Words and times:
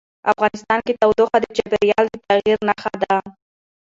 افغانستان 0.33 0.79
کې 0.85 0.97
تودوخه 1.01 1.37
د 1.41 1.45
چاپېریال 1.57 2.05
د 2.09 2.15
تغیر 2.25 2.57
نښه 2.67 2.91
ده. 3.03 3.15